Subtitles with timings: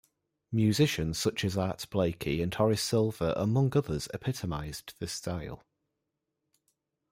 [0.51, 5.61] Musicians such as Art Blakey and Horace Silver among others epitomised this style.